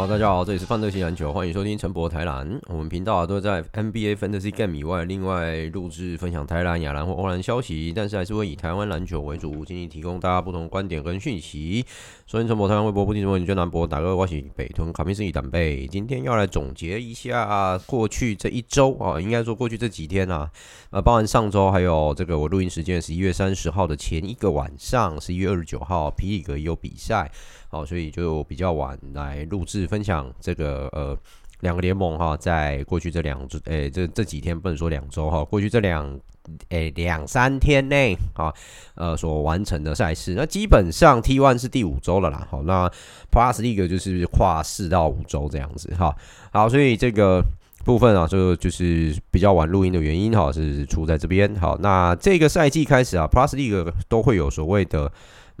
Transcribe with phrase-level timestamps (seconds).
[0.00, 2.58] 好，大家好，这里是范特西篮球，欢迎收听陈博台篮。
[2.68, 11.84] 我们频道啊都在 NBA Fantasy Game 以外，另外录制分享台篮、亚篮或欧篮消息，但是还是会以台湾篮球为主，尽力提供大家不同观点跟讯息。
[12.26, 15.86] 收听陈博台湾微博不停问，你就南博打个关系北屯卡密斯基胆背。
[15.86, 20.50] 今天要来总结一下过去这一周啊，应该说过去这几天啊，
[20.88, 27.30] 呃，包含上周还有这个我录音时间十一月三十号的前一个晚上，十一月二十九号皮里格有比赛。
[27.70, 31.16] 好，所以就比较晚来录制分享这个呃
[31.60, 36.18] 两个联盟哈，在过去这两周诶这这几天不能说两周哈，过去这两
[36.70, 38.52] 诶两三天内啊
[38.96, 42.90] 呃所完成的赛事，那基本上 T One 是第五周了啦，好，那
[43.30, 46.12] Plus League 就是跨四到五周这样子哈，
[46.52, 47.40] 好，所以这个
[47.84, 55.12] 部分啊就就是比较晚录音的原因哈，是出在这边，好，那这个赛季开始啊 Plus League 都会有所谓的。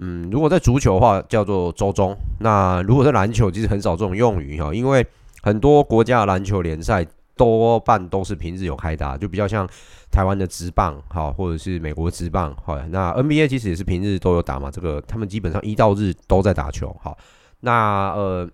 [0.02, 5.06] 嗯，如果在足球的话叫做周中，那如果在篮球其实很少这种用语哈，因为
[5.42, 7.06] 很多国家的篮球联赛
[7.36, 9.68] 多半都是平日有开打，就比较像
[10.10, 12.82] 台湾的职棒哈，或者是美国职棒哈。
[12.88, 17.14] 那 NBA 其实也是平日都有打嘛，这个他们基本上一到日都在打球哈。
[17.60, 18.48] 那呃，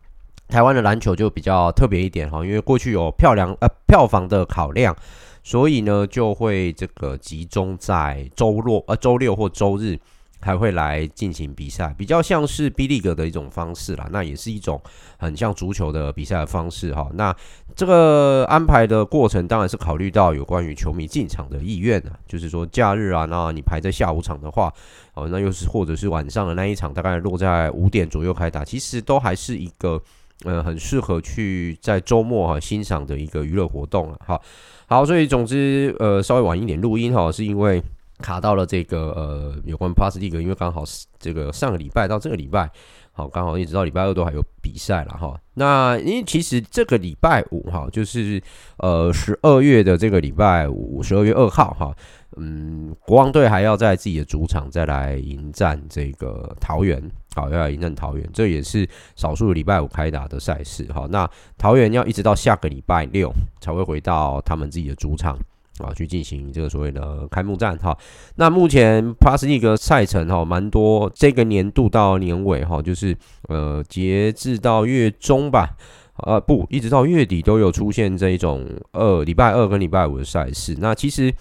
[0.48, 4.96] 台湾的篮球就比较特别一点哈，因为过去有漂亮呃票房的考量，
[5.42, 10.00] 所以呢就会这个集中在周六呃周六或周日。
[10.40, 14.08] 还会来进行比赛，比较像是 B League 的一种方式啦。
[14.12, 14.80] 那也是一种
[15.18, 17.08] 很像足球的比赛的方式哈。
[17.14, 17.34] 那
[17.74, 24.72] 这个安排的过程当然是考虑到有关于球迷进场的意愿啊，就是说假日啊，那你排在下午场的话，
[25.14, 30.00] 哦，那又是或者是晚上的那一场，大概落在五点左右开打，其实都还是一个
[30.44, 34.18] 呃很适合去在周末哈欣赏的一个娱乐活动了。
[34.24, 34.40] 好，
[34.86, 37.82] 好，所以总之呃稍微晚一点录音哈，是因为。
[38.18, 40.84] 卡到了这个呃，有关 Plus League，因为刚好
[41.18, 42.70] 这个上个礼拜到这个礼拜，
[43.12, 45.38] 好，刚好一直到礼拜二都还有比赛了哈。
[45.54, 48.42] 那因为其实这个礼拜五哈，就是
[48.78, 51.94] 呃十二月的这个礼拜五，十二月二号哈，
[52.36, 57.02] 嗯，国王队还要在自己的主场再来迎战这个桃园，
[57.34, 61.06] 好，要来迎战桃园，这也是少数礼拜五开打的赛事哈。
[61.10, 61.28] 那
[61.58, 65.38] 桃园要一直到下个礼拜六才会回到他们自己的主场。
[65.78, 67.96] 啊，去进行这个所谓的开幕战哈。
[68.36, 71.10] 那目前 Plus League 赛程哈，蛮多。
[71.14, 73.16] 这个年度到年尾哈，就是
[73.48, 75.76] 呃，截至到月中吧，
[76.18, 80.76] 呃，不，一直到月底都有出现这一种二礼拜二跟礼拜五的赛事。
[80.78, 81.32] 那其实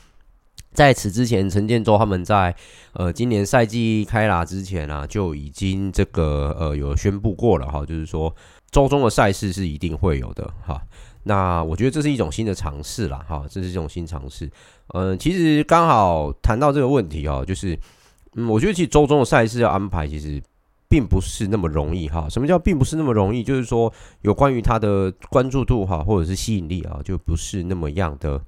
[0.73, 2.56] 在此之前，陈建州他们在
[2.94, 8.34] 呃今年赛季开打之前啊，就已经这个呃有宣布过了哈，就是说
[8.72, 10.81] 周中的赛事是一定会有的哈。
[11.28, 14.47] 那我觉得这是一种新的尝试啦，哈，这是一种新尝试。
[14.94, 17.75] 嗯，其实刚好谈到这个问题哦，就是，
[18.36, 20.40] 嗯，我觉得其实周中的赛事要安排，其实
[20.88, 22.29] 并不是那么容易哈。
[22.29, 23.44] 什么叫并不是那么容易？
[23.44, 23.91] 就是说
[24.22, 28.40] 有关于它的关注度哈，或者是吸引力啊，就不是那么样的，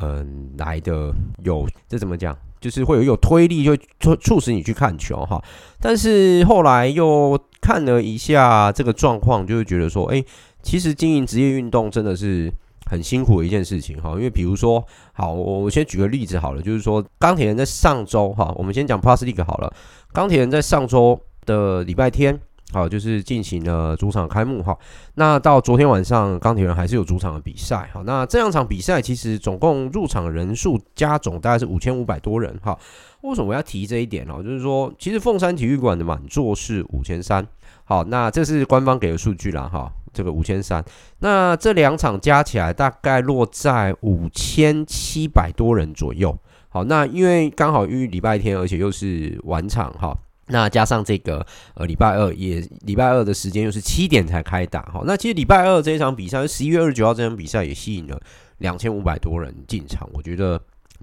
[0.00, 1.10] 嗯，来的
[1.42, 2.36] 有这怎么讲？
[2.60, 5.42] 就是会有有推力，就促促使你去看球哈。
[5.80, 10.22] 但是后来又看了一下这个状况，就会觉得说，哎。
[10.66, 12.52] 其实经营职业运动真的是
[12.90, 19.72] 很辛苦的一件事情哈，因为比如说，好，我我先举个例子好了，就是说钢铁人在上周哈，我们先讲 Plus League 好了，
[20.12, 22.36] 钢铁人在上周的礼拜天
[22.72, 24.76] 好，就是进行了主场开幕哈。
[25.14, 27.88] 那到昨天晚上，钢铁人还是有主场的比赛。
[27.92, 32.76] 好，那这两场比赛其实总共入场人数加总大概是五千五百多人哈。
[33.22, 34.42] 为什么要提这一点呢？
[34.42, 37.46] 就是说，其实凤山体育馆的满座是五千三。
[37.84, 39.90] 好，那这是官方给的数据啦哈。
[40.16, 40.82] 这个五千三，
[41.18, 46.34] 那这两场加起来大概落在五千七百多人左右。
[46.70, 50.16] 好，那因为刚好因为礼拜天，而且又是晚场哈，
[50.46, 58.18] 那加上这个呃礼拜二也礼拜二的时间又是七点才开打哈，那其实礼拜二这一场比赛，十一月二十九号这场比赛也吸引了
[58.58, 60.58] 两千五百多人进场，我觉得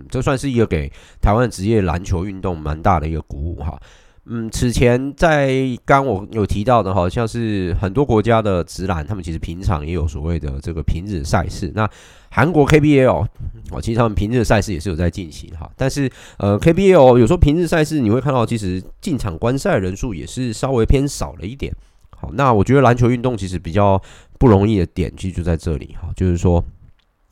[0.10, 3.80] 这算是一个给台湾职业篮球运动蛮大的一个鼓舞哈。
[4.26, 5.54] 嗯，此前在
[5.84, 11.70] 刚我有提到的，好像是很多国家的职篮，他们其实平常也有所谓的这个平日赛事。
[11.76, 11.90] 那
[12.30, 13.28] 韩国 KBL
[13.72, 15.70] 哦，其实他们平日赛事也是有在进行哈。
[15.76, 21.76] 但是呃，KBL 有时候平日赛事你会看到，其实进场观赛人数也是稍微偏少了一点。
[22.10, 24.02] 好，那我觉得篮球运动其实比较
[24.40, 26.64] 不容易的点，其实就在这里哈，就是说。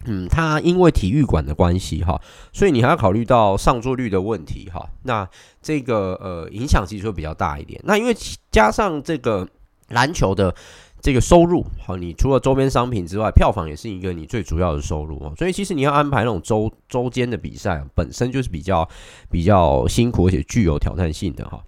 [0.06, 2.20] 嗯，它因为体育馆的关系哈，
[2.52, 4.90] 所以你还要考虑到上座率的问题哈。
[5.04, 5.28] 那
[5.62, 7.80] 这个呃影响其实会比较大一点。
[7.84, 8.16] 那因为
[8.50, 9.48] 加上这个
[9.90, 10.54] 篮球的
[11.02, 15.34] 这个收入，好，你除了周边商品之外，票房也是一个你最主要的收入啊。
[15.38, 18.88] 所以其实你要安排那种周周间的比赛，本身就是比较
[19.30, 21.62] 比较辛苦，而且具有挑战性的哈。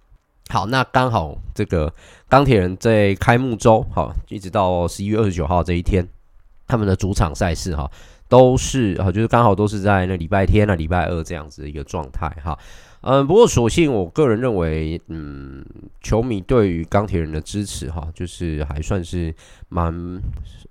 [0.50, 1.94] 好，那刚好这个
[2.28, 6.08] 钢铁人在开幕周，好，一直到十一月二十九号这一天，
[6.68, 7.90] 他们的主场赛事哈。
[8.34, 12.58] 都是啊，就是刚好都是在那礼拜天啊、礼拜二这样子的一个状态哈。
[13.02, 15.64] 嗯，不过所幸我个人认为，嗯，
[16.02, 19.32] 球迷对于钢铁人的支持哈，就是还算是
[19.70, 19.94] 蛮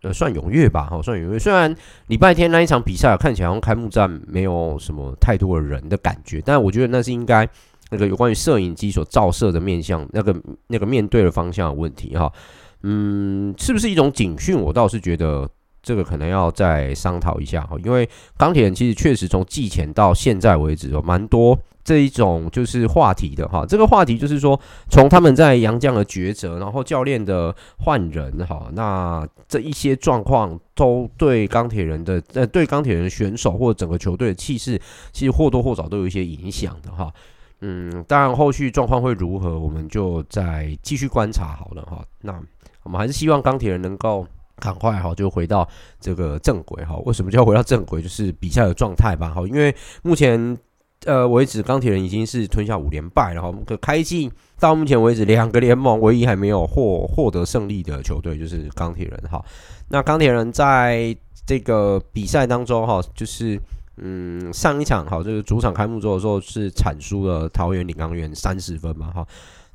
[0.02, 1.38] 呃算踊跃吧，哈，算踊跃。
[1.38, 1.72] 虽然
[2.08, 7.48] 礼拜天那一场比赛看起来好像开幕战没有什么太多的人的感觉，但我觉得那是应该
[7.90, 10.34] 那个有关于摄影机所照射的面向，那个
[10.66, 12.32] 那个面对的方向的问题哈。
[12.82, 14.58] 嗯，是不是一种警讯？
[14.58, 15.48] 我倒是觉得。
[15.82, 23.66] 这个可能要再商讨一下哈，因为钢铁人其实确实从季前到现在为止有蛮多这一种就是话题的哈。
[23.66, 24.58] 这个话题就是说，
[24.88, 34.80] 从他们在洋将的抉择，然后教练的换人哈，那这一些状况都对钢铁人的呃对钢铁人选手或整个球队的气势，
[35.12, 37.12] 其实或多或少都有一些影响的哈。
[37.62, 42.04] 嗯，当然后续状况会如何，我们就再继续观察好了哈。
[42.20, 42.40] 那
[42.84, 44.24] 我们还是希望钢铁人能够。
[44.62, 45.68] 赶快哈，就回到
[45.98, 46.94] 这个正轨哈。
[47.04, 48.00] 为什么就要回到正轨？
[48.00, 49.42] 就是比赛的状态吧哈。
[49.48, 49.74] 因为
[50.04, 50.56] 目前
[51.04, 53.52] 呃为止，钢铁人已经是吞下五连败了哈。
[53.66, 54.30] 可开季
[54.60, 59.44] 到目前为止，两个联盟唯一还没有获获得胜利的球队就是钢铁人哈。
[59.88, 63.60] 那钢铁人在这个比赛当中哈，就是
[63.96, 69.26] 嗯上一场好，就是主场开幕周的时候是惨输了桃园领航猿三十分嘛哈。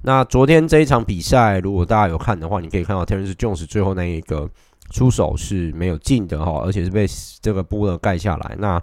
[0.04, 4.50] 那昨天这一场比赛，如果大家有看的话，你可以看到 Terrence Jones 最后那一个。
[4.90, 7.06] 出手是没有进的哈，而且是被
[7.42, 8.56] 这个波尔盖下来。
[8.60, 8.82] 那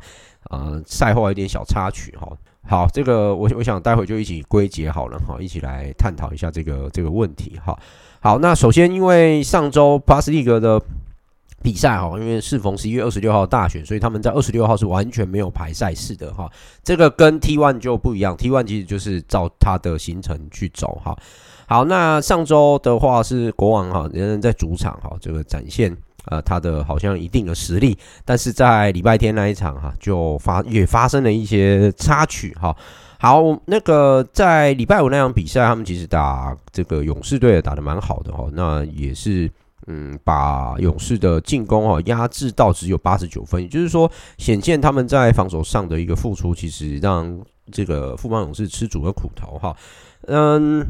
[0.50, 2.28] 呃，赛后还有点小插曲哈。
[2.66, 7.78] 好，这个我我想待会就一起归结好了哈，一起来探讨一下这个这个问题哈。
[8.20, 10.80] 好，那首先因为上周巴斯利格的
[11.62, 16.50] 比赛哈，因为适逢十一月二十六号大选，所以他们在二十六号是完全没有排赛事的哈。
[16.82, 21.14] 这个跟 T One 就不一样，T One 其实就是照他的行程去走哈。
[21.66, 25.96] 好，那上周的话是国王哈，仍然在主场哈，这个展现
[26.26, 32.76] 呃他的好像一定的实力，但是在礼拜天那一场哈，就发也发生了一些插曲哈。
[33.18, 39.50] 好，那个在礼拜五那场比赛，他们其实打这个勇士队打得蛮好的哈，那也是
[39.86, 47.40] 嗯把勇士的进攻哈压制到只有八十九分，也就是说显现他们在防守上的一个付出，其实让
[47.72, 49.74] 这个富邦勇士吃足了苦头哈，
[50.26, 50.86] 嗯。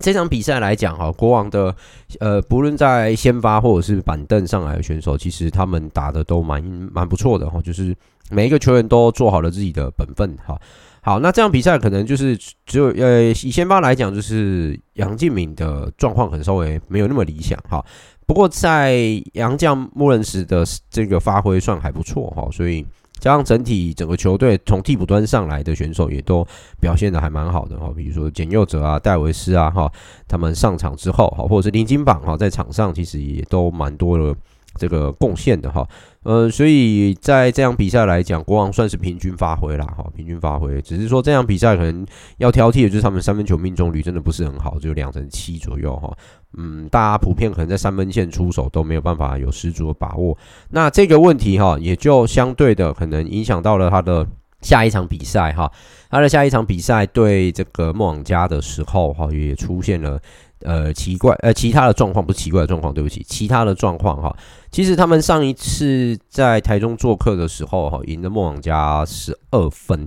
[0.00, 1.74] 这场比赛来讲，哈，国王的
[2.18, 7.94] 呃，不论在先发或者是板凳上来的选手，其实他们打的都蛮蛮不错的哈，就是
[8.30, 10.58] 每一个球员都做好了自己的本分哈。
[11.02, 17.84] 好，那这场比赛可能就是只有呃，以先发来讲，就是杨敬敏的状况可能稍微没有那么理想哈。
[18.26, 22.84] 不过在杨将莫伦斯的这个发挥算还不错哈，所以。
[23.20, 26.46] 加上整体整个球队从替补端上来的选手也都
[26.80, 29.92] 表现的还蛮好的哈，比如说简佑哲啊、戴维斯啊哈，
[30.26, 34.34] 他们上场之后哈，或者是林金榜哈，在场上其实也都蛮多了
[34.76, 35.86] 这个贡献的哈，
[36.22, 42.06] 呃，所以在这场比赛来讲，国王算是平均发挥啦哈，平均发挥，只是说这场比赛可能
[42.38, 46.16] 要挑剔的就是他们三分球命中率真的不是很好，只有两成七左右哈。
[46.56, 50.36] 嗯，大家普遍可能在三分线出手都没有办法有十足的把握。
[50.70, 54.26] 那这个问题哈，也就相对的可能影响到了他的
[54.62, 55.70] 下一场比赛哈，
[56.10, 60.20] 他的下一场比赛对这个梦想家的时候哈，也出现了
[60.62, 64.36] 呃奇怪呃其他的状况，不是奇怪的状况，对不起，其他的状况哈。
[64.70, 70.06] 其实他们上一次在台中做客的时候哈，赢了梦想家十二分，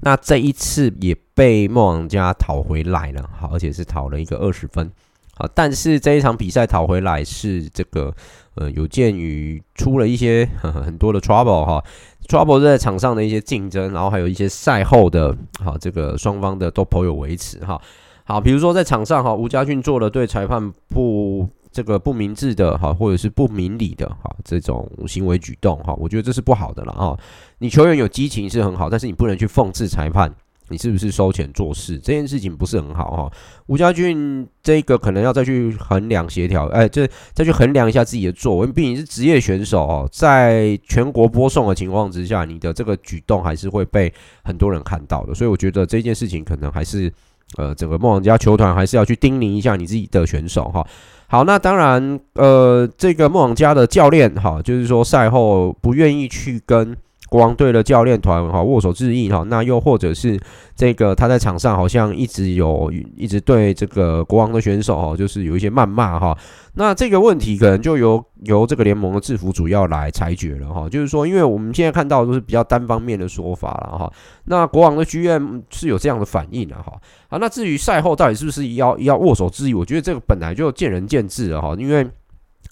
[0.00, 4.90] 那这一次也被梦想家讨回来了哈，而且是讨了一个二十分
[5.34, 5.48] 好。
[5.54, 8.14] 但是这一场比赛讨回来是这个
[8.56, 11.82] 呃有鉴于出了一些呵呵很多的 trouble 哈。
[12.28, 15.32] Trouble 在场上的一些竞争，然后还有一些赛后的，
[15.64, 17.80] 好，这个双方的都颇有维持哈。
[18.24, 27.16] 好，比如说在场上哈，吴家俊做了对裁判不这个不明智的哈，或者是不明理的哈这种行为举动哈，我觉得这是不好的了啊。
[27.58, 30.34] 你球员有激情是很好，但是你不能去讽刺裁判。
[30.68, 33.32] 你是不是收钱做事这件事情不是很好哈？
[33.66, 47.12] 吴家俊这个可能要再去衡量协调，哎，这再去衡量一下自己的作为，毕竟是职业选手哦，在全国播送的情况之下，你的这个举动还是会被很多人看到的，所以我觉得这件事情可能还是
[47.56, 50.84] 呃，整个梦想家球团还是要去叮咛一下你自己的选手哈。
[51.28, 56.96] 好，那当然呃，这个梦想家的教练哈，就是说赛后不愿意去跟。
[57.28, 60.38] 国王队的教练团哈握手致意哈，那又或者是
[60.74, 66.36] 这个他在场上好像一直有一直对这个国王的选手哈，就是有一些谩骂哈。
[66.74, 70.88] 那这个问题可能就由由这个联盟的制服主要来裁决了哈。
[70.88, 74.12] 就是说，因为我们现在看到都是比较单方面的说法了哈。
[74.44, 76.92] 那国王的 GM 是有这样的反应的哈。
[77.28, 81.74] 好，那至于赛后到底是不是要要握手致意，我觉得这个本来就见仁见智了哈。
[81.78, 82.06] 因为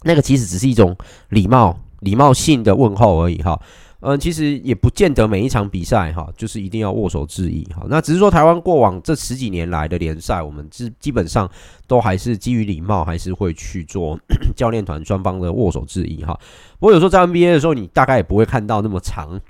[0.03, 0.95] 那个其实只是一种
[1.31, 3.59] 礼貌礼貌性的问候而已哈。
[4.07, 7.87] 嗯，其实也不见得每一场比赛哈，就是一定要握手致意哈。
[7.89, 11.51] 那只是说台湾过往这十几年来的联赛，我们基基本上
[11.87, 14.19] 都还是基于礼貌，还是会去做
[14.55, 16.39] 教练团双方的握手致意哈。
[16.79, 19.41] 不过有时候在 NBA 的时候，你大概也不会看到那么长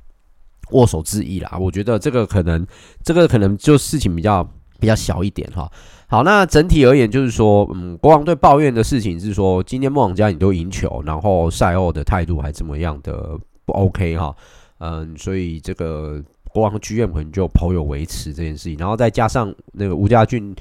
[0.70, 1.58] 握手致意啦。
[1.61, 2.64] 我觉得这个可能，
[3.02, 5.68] 这个可能就事情比较比较小一点哈。
[6.06, 13.37] 好，那整体而言就是说，嗯，国王队抱怨的事情是说，今天梦想家你都赢球，然后赛后的态度还这么样的。
[13.64, 14.35] 不 OK 哈，
[14.78, 20.54] 嗯，所以这个国王 GM 可能就颇有维持这件事情，然后再加上那个吴家俊，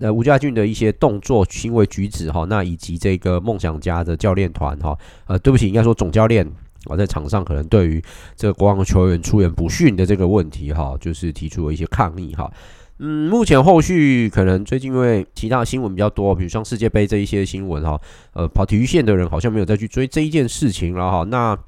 [0.00, 6.46] 呃，吴家俊的一些动作、行为举止哈，那以及这个梦想家的教练团哈，呃，对不起，应该说总教练
[6.84, 8.02] 啊，在场上可能对于
[8.36, 12.52] 这个国王球员出言不逊的这个问题哈，就是提出了一些抗议哈。
[12.98, 17.98] 嗯，目前后续可能最近因为其他新闻比较多，比如像世界杯这一些新闻哈，
[18.34, 21.58] 呃，跑体育线的人好像没有再去追这一件事情了哈，那。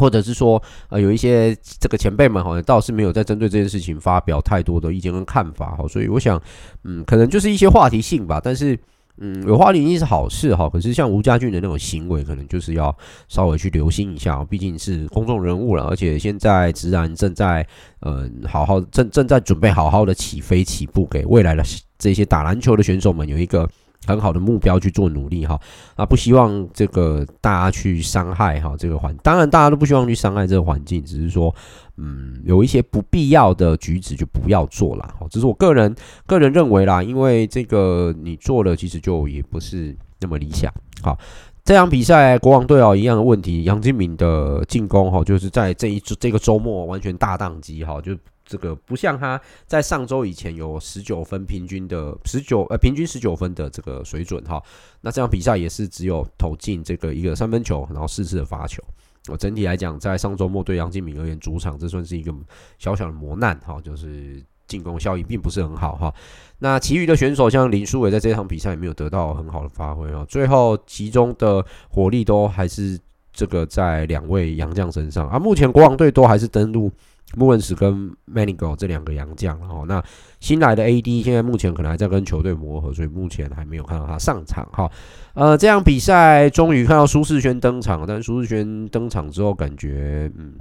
[0.00, 6.40] 或者是说，呃，有一些这个前辈们好像倒是没有在针对这件事情发表太多的意见跟看法哈，所以我想，
[6.84, 8.40] 嗯，可能就是一些话题性吧。
[8.42, 8.76] 但是，
[9.18, 10.70] 嗯，有话题性是好事哈。
[10.70, 12.96] 可是像吴家俊的那种行为，可能就是要
[13.28, 17.66] 稍微去留心一下，毕竟是公众人物了，而且现在直然正在，
[18.00, 21.62] 嗯，好好正正在准备好好的起飞起步，给未来的
[21.98, 23.68] 这些打篮球的选手们有一个。
[24.10, 25.58] 很好的目标去做努力哈，
[25.94, 31.54] 啊，不希望这个大家去伤害哈这个环，当然大家都不希望去伤害这个环境，只是说，
[31.96, 35.94] 嗯，有一些不必要的举止就不要做了哈，这是我个人
[36.26, 40.72] 个人认为啦，因为这个你做了其实就也不是那么理想。
[41.02, 41.18] 好，
[41.64, 48.16] 这场比赛国王队哦一样的问题，杨金敏的进攻哈就是在这一这个周末完全大宕机哈就。
[48.50, 54.60] 这个不像他在上周以前有十九分平均的十九呃平均十九分的这个水准哈，
[55.02, 58.82] 那这场比赛也是只有投进这个一个三分球，然后四次的罚球。
[59.28, 62.34] 我整体来讲，在上周末对杨敬敏而言，主场这算是一个
[62.76, 66.12] 小小的磨难哈，就是进攻效益并不是很好哈。
[66.58, 72.98] 那其余的选手像林书伟在这场比赛也没有得到很好的发挥啊，最后其中的火力都还是
[73.32, 75.38] 这个在两位洋将身上啊。
[75.38, 76.90] 目前国王队都还是登陆。
[77.36, 80.02] 穆恩斯跟 Manigo 这两个洋将，哈那
[80.40, 84.90] 新来的 AD 现在目前可能还在跟球队磨合，所以目前还没有看到他上场哈。
[85.34, 90.54] 呃，这样比赛终于看到苏世轩登场，但苏世轩登场之后感觉，嗯，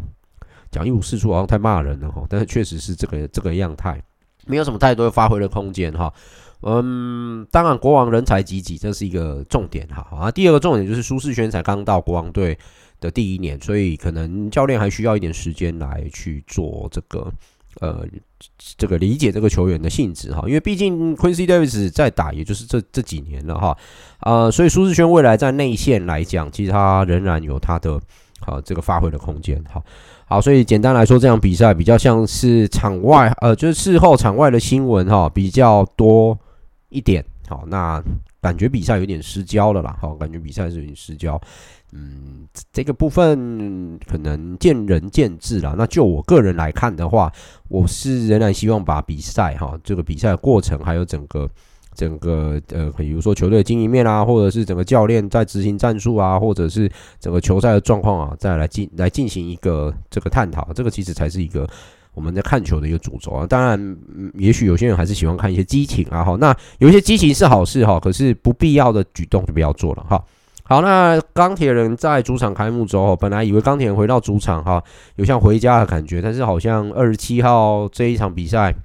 [0.69, 2.23] 讲一无是处好像太骂人了哈。
[2.29, 3.99] 但是确实是这个这个样态，
[4.45, 6.13] 没有什么太多发挥的空间哈。
[6.61, 10.05] 嗯，当然国王人才济济，这是一个重点哈。
[10.15, 12.57] 啊，第二个重点就是苏世轩才刚到国王队
[12.99, 17.31] 的第一年，所以可能教练还需要一点时间来去做这个
[17.79, 18.05] 呃
[18.77, 23.77] 这个理解这个球员的性质哈，因为毕竟 Quincy Davis 在打，也就是这这几年了哈
[24.19, 27.99] 啊、呃，所以苏世轩未来在内线来讲，其实他仍然有他的
[28.41, 29.81] 啊这个发挥的空间哈。
[30.25, 36.37] 好，所以简单来说，这场比赛比较像是场外呃，就是事后场外的新闻哈比较多
[36.89, 37.25] 一点。
[37.47, 37.99] 好，那
[38.39, 41.41] 感觉比赛有点失焦了啦，好，感觉比赛是有点失焦。
[41.91, 45.73] 嗯，这个部分可能见仁见智啦。
[45.77, 47.31] 那就我个人来看的话，
[47.67, 51.49] 我是仍然希望把比赛哈，这个比赛的过程还有整个
[51.95, 56.87] 整个呃，比如说球队经营面啊，或者是整个教练在执行战术啊，或者是
[57.19, 60.71] 整个球赛的状况啊，再来进来进行一个这个探讨。
[60.73, 61.67] 这个其实才是一个
[62.13, 63.47] 我们在看球的一个主轴啊。
[63.47, 63.97] 当然，
[64.35, 70.23] 也许有些人还是喜欢看一些激情啊，哈，那有一些激情是好事哈，可是不必要的举动就不要做了哈。
[70.69, 74.83] 好，那钢铁人在主场开幕之后，本来以为钢铁人回到主场哈，
[75.15, 78.75] 有像回家的感觉，但是好像二十七号这一场比赛，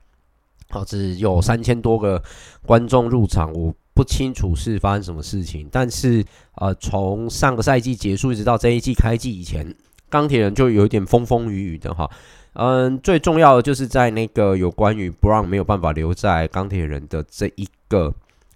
[0.70, 2.22] 好只有三千多个
[2.64, 5.68] 观众入场，我不清楚是发生什么事情。
[5.70, 6.24] 但是
[6.54, 9.74] 呃，从上个赛季结束一直到这一季开季以前，
[10.08, 12.10] 钢铁人就有一点风风雨雨的哈。
[12.54, 18.14] 嗯，最重要的就是在那个有关于 Brown 没有办法留在钢铁人的这一个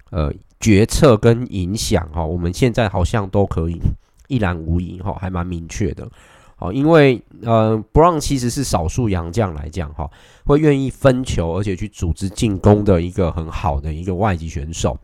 [0.08, 0.32] 呃。
[0.60, 3.80] 决策跟影响哈，我们现在好像都可以
[4.26, 6.08] 一览无遗哈，还蛮明确的。
[6.56, 10.10] 好，因为呃，Brown 其实是少数洋将来讲哈，
[10.44, 14.98] 会愿意分球而且去组织进攻的一个很好的一个外籍选手。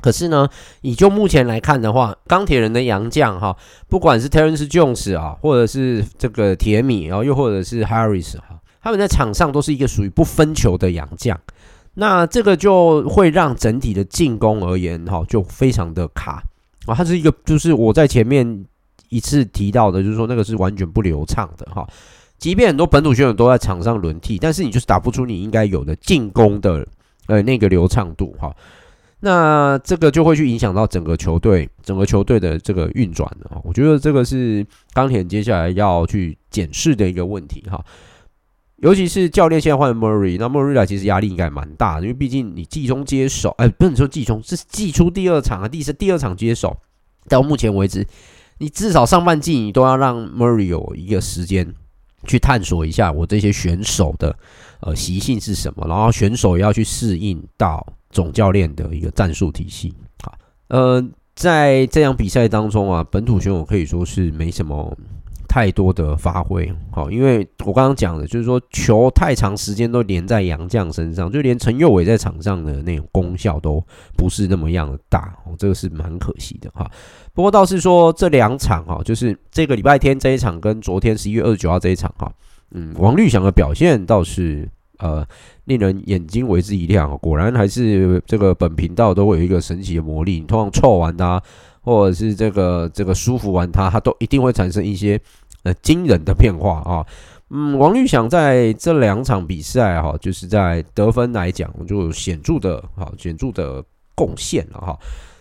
[0.00, 0.46] 可是呢，
[0.82, 3.56] 以就目前来看的话，钢铁人的洋将哈，
[3.88, 11.40] 不管是 Terrence Jones 啊，或者是这个铁米，然后又或者是 Harris 哈，他们在场上都是一个属于不分球的洋将。
[12.00, 16.40] 那这个就会让整体的进攻而言，哈，就非常的卡
[16.86, 16.94] 啊。
[16.94, 18.64] 它是一个，就是我在前面
[19.08, 21.84] 一次提到的，就是说那个是完全不流畅的，哈。
[22.38, 26.86] 即便很多本土选手都在场上轮替，但是你就是打不出你应该有的进攻的
[27.26, 28.54] 呃那个流畅度，哈。
[29.18, 33.60] 那这个就会去影响到整个球队，整个球队的这个运转的啊。
[33.64, 37.84] 我觉得这个是钢铁接下来要去检视的一个问题，哈。
[38.80, 46.76] 尤其是教练现在换 Murray，那 Murray 来其实压力应该蛮大的，因为毕竟你季中接手，哎，不能说季中，是季初第二场啊，第是第二场接手，
[47.28, 48.06] 到目前为止，
[48.58, 51.74] 你至少上半季你都要让 Murray 有一个时间
[52.24, 54.36] 去探索一下我这些选手的
[54.80, 59.92] 呃习性是什么，然后选手也要去适应到总教练的一个战术体系。
[60.22, 61.04] 好，呃，
[61.34, 64.96] 在这场比赛当中啊，本土选手可以说是没什么。
[65.48, 73.82] 太多的发挥，好，因为我刚刚讲的，就是说球太长时间都连在杨将身上，就连陈佑伟在场上的那种功效都
[74.14, 76.88] 不是那么样的大，哦，这个是蛮可惜的哈。
[77.32, 82.30] 不过倒是说这两场哈，就是这个礼拜天这一场跟昨天十一月二十九号这一场哈，
[82.72, 85.26] 嗯，王绿翔的表现倒是呃
[85.64, 91.42] 令人眼睛为之一亮，果然还是这个本频道都会有一个神奇的魔力，你通常臭完他。
[91.82, 95.20] 或者是这个这个舒服完它，它都一定会产生一些
[95.62, 97.06] 呃惊人的变化啊。
[97.50, 103.82] 嗯，王律翔在这两场比赛哈，就是在得分来讲，就显著的哈显著的
[104.14, 104.98] 贡献了哈。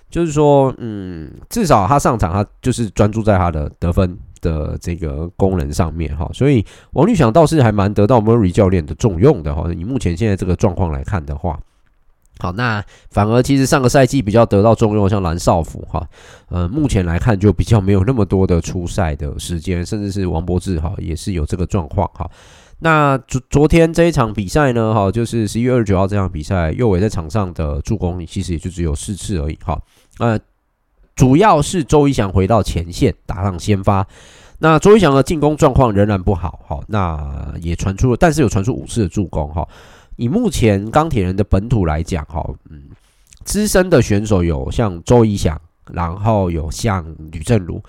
[0.09, 6.29] 就是说，嗯，至少他上场，他就是专注在他的得分的这个功能上面哈。
[6.33, 9.69] 所以王律翔倒是还蛮得到 Murray 教练的重用的哈。
[9.73, 11.59] 以目前现在这个状况来看的话。
[12.39, 16.07] 好，那反而其实上个赛季比较得到重用，像蓝少辅哈，
[16.49, 22.29] 呃，目前来看就比较没有那么多的出赛的时间，甚至是王柏智哈也是有这个状况哈。
[22.79, 29.81] 那昨昨天这一场比赛呢，哈，就是十一月二十九号这场比赛，右伟在场上的助攻其实也就只有四次而已哈。
[30.19, 30.39] 呃，
[31.15, 34.05] 主要是周一翔回到前线打上先发，
[34.59, 39.67] 那周一翔的进攻状况仍然不好哈，那也传出了，但是有传出五次的助攻哈。
[40.17, 42.89] 以目前钢铁人的本土来讲，哈，嗯，
[43.45, 45.59] 资深的选手有像周一翔，
[45.91, 47.81] 然后有像吕政儒，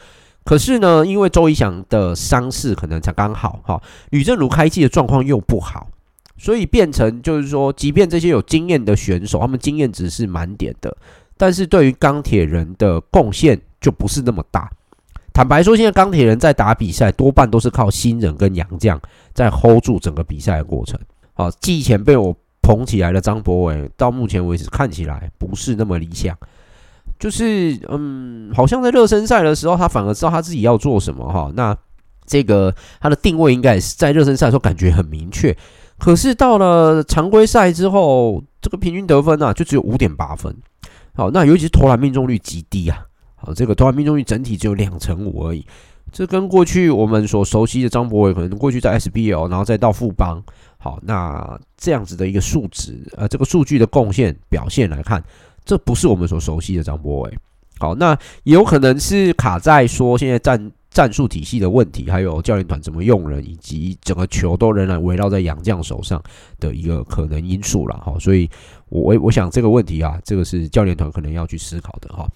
[0.45, 5.89] 可是呢，因为周一翔的伤势可能才刚好，哈，吕政儒开季的状况又不好，
[6.37, 10.97] 所以变成就是说，即便这些有经验的选手，他们经验值是满点的，
[11.37, 14.71] 但是对于钢铁人的贡献就不是那么大。
[15.33, 19.01] 坦白说，现在钢铁人在打比赛，多半都是靠新人跟洋将
[19.33, 20.99] 在 hold 住整个比赛的过程。
[21.39, 26.37] 啊，季前被我捧起来的张博伟，到目前为止看起来不是那么理想。
[27.17, 31.51] 就是，嗯，好像在热身赛的时候，他反而知道他自己要做什么哈。
[31.55, 31.77] 那
[32.27, 35.57] 这个他的定位应该也是在热身赛的时候感觉很明确。
[35.97, 40.55] 可是到了常规赛之后，这个平均得分啊，就只有五点八分。
[41.15, 43.07] 好，那尤其是投篮命中率极低啊。
[43.37, 45.65] 好，这个投篮命中率整体只有两成五而已。
[46.11, 50.43] 这跟过去我们所熟悉的张博伟，可能过去在 SBL，然后再到富邦。
[50.79, 55.23] 好，那这样子的一个数值，呃，这个数据的贡献表现来看，
[55.65, 57.39] 这不是我们所熟悉的张博伟。
[57.81, 66.23] 好，那也有可能是卡在说现在战战术体系的问题，还有教练团怎么用人，以及整个球都仍然围绕在洋将手上
[66.59, 68.01] 的一个可能因素了。
[68.05, 68.49] 好，所以
[68.89, 72.27] 我我我想这个问题啊，这个是教练团可能要去思考的哈。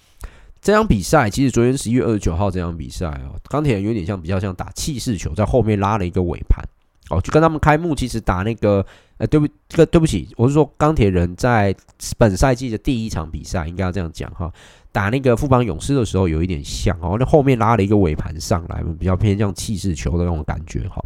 [0.61, 6.65] 这场比赛其实昨天十一月二十九号这场比赛哦，钢铁人有点像比较像打气势球，在后面拉了一个尾盘，
[7.11, 8.85] 哦，就跟他们开幕其实打那个，
[9.19, 11.75] 呃，对不，这个对不起，我是说钢铁人在
[12.17, 14.51] 本赛季的第一场比赛，应该要这样讲哈，
[14.93, 21.05] 打那个富邦勇士的时候有一点像哦，那后面拉了一个尾盘上来，比较偏向气势球的那种感觉哈。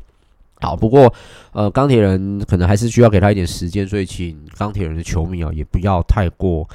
[0.60, 1.12] 好，不过
[1.52, 6.68] 呃，钢铁人可能还是需要给他一点时间，所以请钢铁人的球迷啊，也不要太过。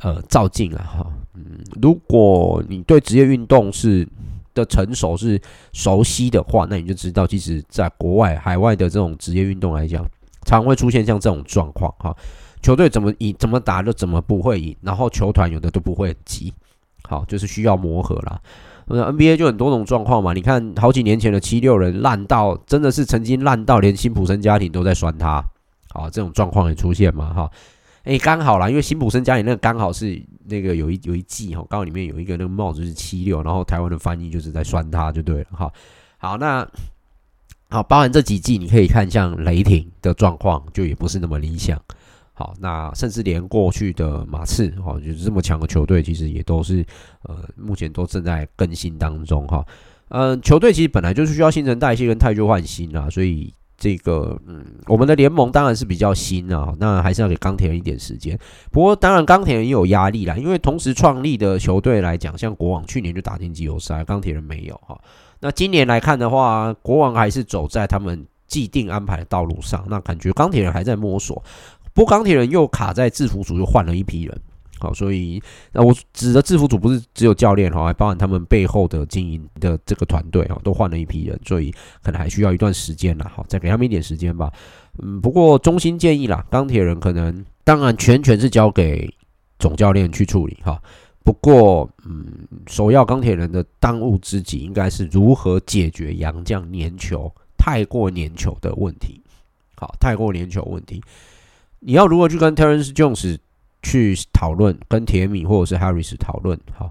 [0.00, 1.42] 呃，照镜啊，哈，嗯，
[1.82, 4.06] 如果你对职业运动是
[4.58, 5.40] 的成熟是
[5.72, 10.04] 熟悉的话，那你就知道，其实在国外、海外的这种职业运动来讲，
[10.44, 12.14] 常会出现像这种状况，哈，
[12.62, 16.52] 球队怎么赢、怎么打就怎么不会赢，然后球团有的都不会急，
[17.02, 18.40] 好，就是需要磨合啦。
[18.88, 25.44] NBA 就很多种状况嘛，你看好几年前的七六人烂到真的是曾经烂到连辛普森家庭都在酸他，
[25.90, 27.50] 好，这种状况也出现嘛，哈。
[28.04, 35.72] 哎，刚好啦，因为辛普森家里那个刚好是那个有一有一季哈，刚好里面有一个那个帽子是七六，然后台湾的翻译就是在酸他就对了哈。
[36.16, 36.66] 好，那
[37.70, 41.80] 好，包含这几季你可以看像雷霆的状况就也不是那么理想。
[42.32, 46.84] 好，那甚至连过去的马刺哈，就是这么强的球队，其实也都是
[47.22, 49.64] 呃目前都正在更新当中哈。
[50.08, 53.52] 嗯，球队其实本来就是需要新陈代谢跟汰旧换新啊，所以。
[53.78, 58.36] 这个嗯，我们的联盟当然是比较新啊，那还是要给钢铁人一点时间。
[58.72, 65.00] 不过当然钢铁人也有压力啦，因为同时创立的球队来讲，像国王去年就打进季后赛，钢铁人没有哈。
[65.38, 71.40] 那今年来看的话，国王还是走在他们既定安排的道路上，那感觉钢铁人还在摸索。
[71.94, 74.40] 不过钢铁人又卡在制服组，又换了一批人。
[74.80, 83.30] 好，所以那我指的制服组不是只有教练哈，还包含他们背后的经营的这个团队啊，都换了一批人，所以可能还需要一段时间啦。
[83.34, 84.52] 好，再给他们一点时间吧。
[85.02, 89.12] 嗯，不过衷心建议啦，钢铁人可能当然全权是交给
[89.58, 90.80] 总教练去处理哈。
[91.24, 92.24] 不过，嗯，
[92.68, 99.20] 首要钢铁人的当务之急应该是如何解决杨将粘球太过粘球的问题。
[99.76, 101.02] 好，太过粘球问题，
[101.80, 103.38] 你要如何去跟 Terence Jones？
[103.82, 106.90] 去讨论跟铁米或者是 Harris 讨论，好，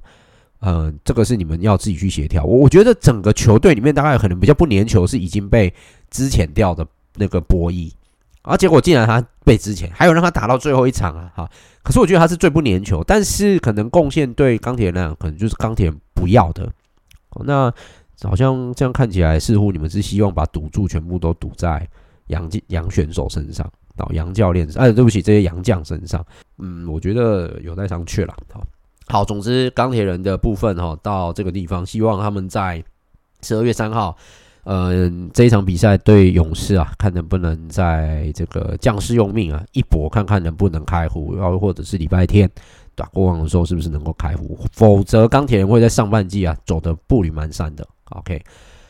[0.62, 2.44] 嗯，这个是你们要自己去协调。
[2.44, 5.74] 我我觉得整个球队里面大概可能比较不粘球是已经被
[6.10, 7.94] 资遣掉的那个波伊，
[8.42, 11.52] 啊，结果竟然他被资遣，还有让他打到最后一场啊，哈。
[11.84, 16.70] 可是我觉得他是最不粘球，但是可能贡献对钢铁那样，可能就是钢铁不要的。
[17.46, 17.72] 那
[18.24, 21.88] 好像这样看起来，似乎你们是希望把赌注全部都赌在
[22.28, 23.72] 洋洋选手身上。
[23.98, 26.24] 到杨教练，哎，对不起，这些杨将身上，
[26.60, 28.34] 嗯，我觉得有待商榷了。
[28.54, 28.64] 好，
[29.08, 32.84] 好，总之钢铁人的部分哈，到这个地方，希望他们在
[33.42, 34.16] 十二月三号，
[34.66, 42.50] 嗯，这一场比赛对勇士啊，看能不能在这个将士用命啊，一搏，看看能不能开户，然后或者是礼拜天
[42.96, 44.60] 打国王的时候，是不是能够开壶？
[44.74, 47.88] 否则钢铁人会在上半季啊走得步履蹒跚的。
[48.10, 48.44] OK，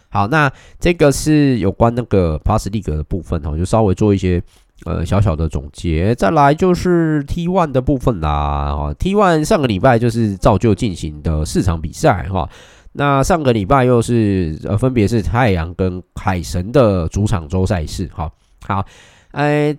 [0.09, 4.43] 好，那这个是有关那个 Plus League 的部分哈，就稍微做一些。
[4.85, 8.69] 呃，小小的总结，再来就是 T1 的部分啦。
[8.71, 12.47] 哦 T1 上个礼拜就是照旧进行的四场比赛哈。
[12.93, 18.31] 那上个礼拜又是呃，分别是太阳跟海神的主场周赛事哈。
[18.65, 18.85] 好，
[19.31, 19.75] 呃，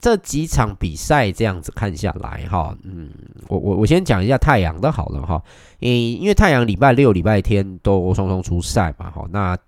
[0.00, 3.10] 这几场比赛这样子看下来哈，嗯，
[3.48, 5.42] 我我我先讲一下太阳的好了哈。
[5.80, 9.26] 诶，因为太阳礼拜六、礼拜天都双双出赛嘛，哈。
[9.30, 9.58] 那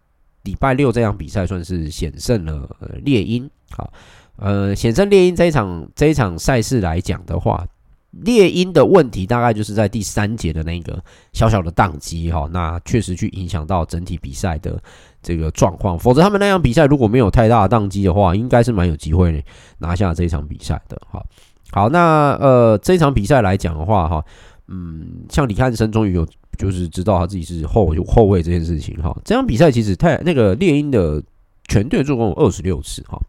[0.45, 2.69] 礼拜六这场比赛算是险胜了
[3.05, 3.93] 猎鹰，好。
[4.41, 7.63] 呃，险胜猎鹰这一场这一场赛事来讲的话，
[8.11, 10.99] 猎鹰的问题大概就是在第三节的那个
[11.35, 14.83] 小小的宕机哈，那确实去影响到整体比赛的
[15.23, 15.99] 这个状况。
[15.99, 19.45] 否则他们那场比赛如果没有太大的宕机的话，应该是蛮有机会
[19.79, 21.23] 拿下这一场比赛的哈。
[21.71, 24.25] 好，那呃这一场比赛来讲的话哈，
[24.69, 26.27] 嗯，像李汉生终于有
[26.59, 29.15] 就是知道他自己是后后卫这件事情哈。
[29.23, 31.23] 这场比赛其实太那个猎鹰的
[31.69, 33.21] 全队助攻有二十六次哈。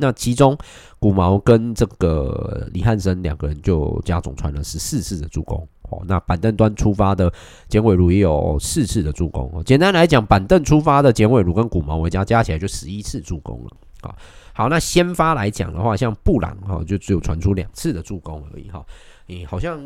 [0.00, 0.56] 那其中，
[0.98, 6.02] 古毛跟这个李汉生两个人就加总传了十四次的助攻哦。
[6.06, 7.32] 那板凳端出发的
[7.68, 9.62] 简伟儒也有四次的助攻哦。
[9.62, 13.70] 简单来讲，板凳出发的简伟儒跟古毛维加加起来就十一次助攻了
[14.08, 14.16] 啊。
[14.52, 18.84] 好，那先发来讲的话，像布朗哈就只有传出两次的助攻而已哈。
[19.26, 19.80] 你好像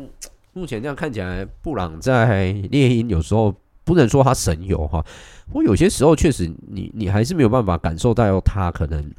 [0.53, 5.05] 目前这样看起来，布朗在猎鹰有时候不能说他神游哈，
[5.47, 9.11] 不过有些时候确实你你还是没有办法感受到他可能。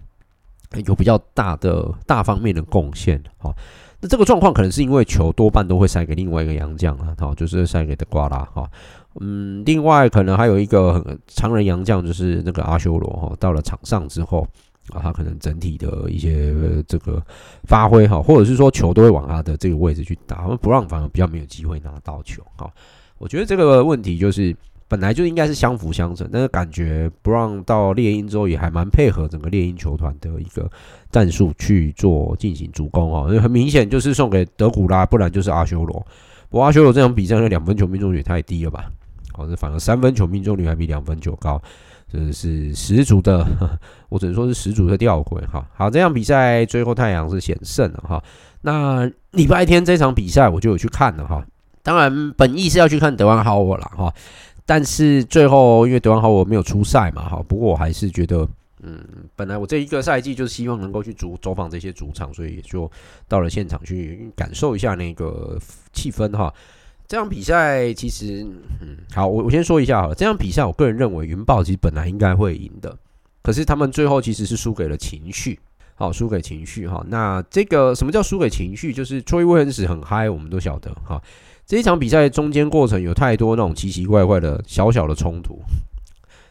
[0.86, 3.54] 有比较大的大方面的贡献，好，
[4.00, 8.68] 那这个状况可能是因为球多半都会塞给另外一个洋将啊，好，就是塞给德瓜拉哈，
[9.20, 14.46] 嗯，另外可能还有一个常人洋将就是那个阿修罗哈，到了场上之后，
[14.90, 16.54] 啊，他可能整体的一些
[16.86, 17.22] 这个
[17.64, 22.70] 发挥哈，或者是说球都会往他的这个位置去打，不让反而比较没有机会拿到球哈。
[23.18, 24.54] 我觉得这个问题就是
[24.88, 30.70] 本来就应该是相辅相成，但是感觉不让到猎鹰之后也还蛮配合整个猎鹰球团的一个
[31.10, 36.06] 战术去做进行主攻哦，因为很明显就是送给德古拉，不然就是阿修罗。
[36.48, 38.90] 不过阿修罗这场比赛的两分球命中率太低了吧？
[39.34, 41.60] 哦，这反而三分球命中率还比两分球高。
[42.08, 43.44] 这是十足的，
[44.08, 45.68] 我只能说是十足的吊诡哈。
[45.74, 48.22] 好，这场比赛最后太阳是险胜了哈。
[48.60, 51.44] 那礼拜天这场比赛我就有去看了哈。
[51.82, 54.14] 当然本意是要去看德万豪尔啦哈，
[54.66, 57.42] 但是最后因为德王豪我没有出赛嘛哈。
[57.48, 58.46] 不过我还是觉得，
[58.82, 59.00] 嗯，
[59.34, 62.90] 本来我这一个赛季就是希望能够去主走访这些主场，所以也就
[63.28, 65.58] 到了现场去感受一下那个
[65.92, 66.52] 气氛哈。
[67.08, 68.44] 这场比赛其实，
[68.80, 70.12] 嗯，好，我我先说一下哈。
[70.12, 72.98] 这场比赛，我个人认为云豹其实本来应该会赢的，
[73.42, 75.56] 可是他们最后其实是输给了情绪，
[75.94, 77.06] 好，输给情绪哈。
[77.08, 78.92] 那这个什么叫输给情绪？
[78.92, 81.22] 就是 troyvian 很嗨，我们都晓得哈。
[81.66, 85.60] 这一场比赛中间过程有太多那种奇奇怪怪的小小的冲突，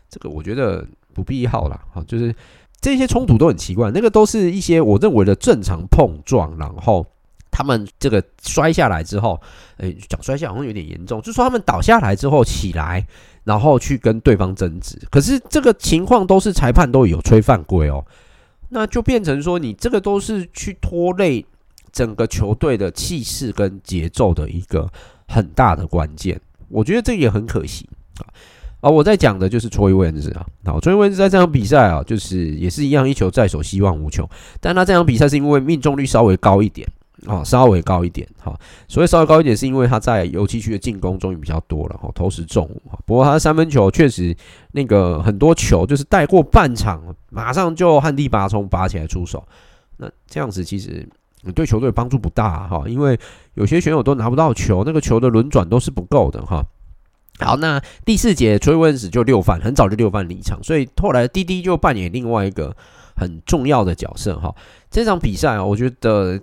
[0.10, 1.80] 这个我觉得不必要啦。
[1.94, 2.36] 哈，就是
[2.82, 7.06] 这些冲突都很奇怪，那个都是一些我认为的正常碰撞，然后。
[7.58, 9.40] 他们这个摔下来之后，
[9.78, 13.08] 诶，讲摔下好像有点严重，就是说他们倒下来之后起来，
[13.46, 15.00] 然后去跟对方争执。
[15.10, 18.04] 可是这个情况都是裁判都有吹犯规哦，
[18.68, 21.46] 那就变成说你这个都是去拖累
[21.96, 24.88] 整个球队的气势跟节奏的一个
[25.28, 26.40] 很大的关键。
[26.68, 28.28] 我觉得这也很可惜啊。
[28.82, 34.30] 而我在讲的就是 Troy w i n s 啊，好，Troy w i n s 在这场比赛啊，就是也是一样一球在手，希望无穷。
[34.60, 36.86] 但他这场比赛是因为命中率稍微高一点。
[37.26, 38.54] 啊，稍微高一点哈，
[38.88, 42.70] 所以稍微高一点是因为他在油漆区的进攻终于比较多了哈，投石中。
[43.06, 44.36] 不过他三分球确实
[44.74, 49.44] 那个很多球就是带过半场，马上就旱地拔葱拔起来出手。
[49.98, 51.08] 那这样子其实
[51.52, 53.20] 对球队帮助不大哈，因为
[53.56, 56.66] 有些选手都拿不到球，那个球的轮转都是不够的哈。
[57.40, 62.76] 好，那第四节 Troy Weavers 就六犯，很早就六犯离场，所以后来滴滴就扮演另外一个
[63.16, 64.56] 很重要的角色哈。
[64.90, 66.40] 这场比赛啊，我觉得。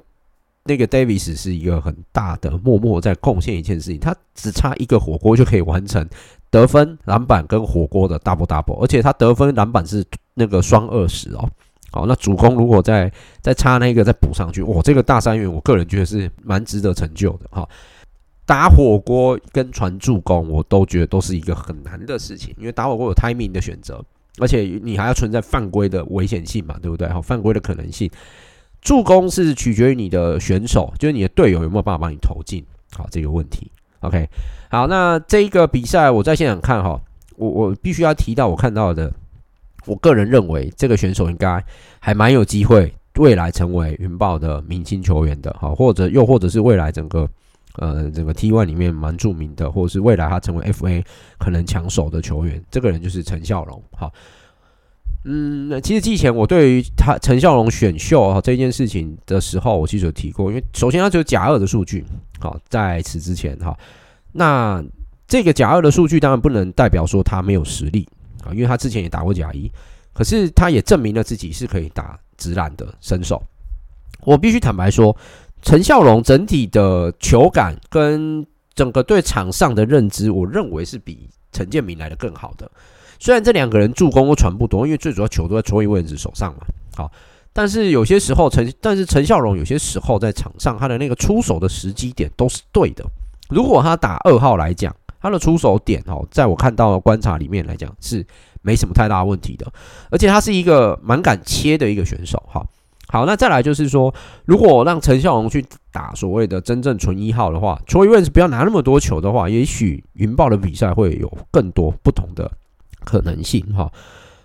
[0.65, 6.09] 那个 Davis 是一个很大的默默在贡献一件事情，他只差一个火锅就可以完成
[6.53, 11.51] 得分、篮板跟火锅的 double double，而且他得分、篮板是那个双二十哦。
[11.93, 17.69] 好，那主攻如果再再差那个再补上去，哇，这个大三元我个人觉得是蛮值得成就的哈。
[18.45, 24.05] 打火锅跟传助攻，我都觉得都是一个很难的事情，因为打火锅有 timing 的选择，
[24.41, 27.09] 而且你还要存在犯规的危险性嘛，对不对？
[27.09, 28.11] 好，犯规的可能性。
[28.81, 32.65] 助攻是取决于你的选手，就是你的队友有没有办法帮你投进，
[32.97, 33.71] 好，这个问题。
[34.01, 34.29] OK，
[34.71, 37.01] 好，那这一个比赛我在现场看哈，
[37.37, 39.13] 我我必须要提到我看到的，
[39.87, 41.65] 我个人认为这个选手应该
[41.99, 47.29] 还蛮有机会未来成为云豹的明星球员的，好，或者又或者是未来整个
[47.77, 51.05] 呃整个 T one 里面蛮著名的，或者是未来他成为 FA
[51.39, 54.13] 可能抢手的球员，这个人就是陈孝龙，好。
[55.25, 62.05] 嗯，那其实之前我对于他陈孝龙选秀哈这件事情的时候，我其实有提过，因为首先他只有甲二的数据，
[62.41, 63.73] 好，在此之前哈，
[64.33, 64.83] 那
[65.29, 68.09] 这个甲二的数据当然不能代表说他没有实力
[68.45, 69.71] 啊，因为他之前也打过甲一，
[70.13, 73.43] 可是他也证明了自己是可以打直篮的身手。
[74.25, 75.17] 我必须坦白说，
[75.63, 82.71] 陈孝龙整体的球感跟整个对场上的认知，我认为是比陈建明来的更好的。
[83.19, 86.61] 虽然这两个人助攻都传不多，因为最主要球都在 Troy Weavers 手上嘛。
[86.97, 87.11] 好，
[87.53, 93.05] 但是有些时候陈，但是陈孝龙有些时候在场上他的那个出手的时机点都是对的。
[93.49, 98.27] 如果他打二号来讲，他的出手点哦，在我看到的观察里面来讲是
[98.61, 99.73] 没什么太大问题的，
[100.11, 102.43] 而且他是一个蛮敢切的一个选手。
[102.47, 102.63] 哈，
[103.09, 104.13] 好，那再来就是说，
[104.45, 112.51] 如果让陈孝龙去打所谓的真正纯一号的话，Troy Weavers 不要拿那么多球的话，也许云豹的比赛会有更多不同的。
[113.05, 113.93] 可能性哈，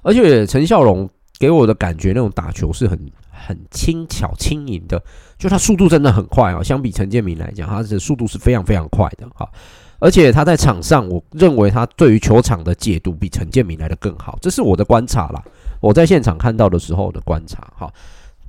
[0.02, 5.00] 而且陈孝龙给我的感觉，那种打球是很很轻巧轻盈的，
[5.38, 6.64] 就他速度真的很快啊。
[6.64, 9.48] 相比陈建明来讲，他的速度是非常非常快的哈。
[10.00, 15.44] 而且他在场上，我认为他对于球场的解读比陈建明来的更好，这是我的观察啦。
[15.80, 17.92] 我在现场看到的时候的观察哈。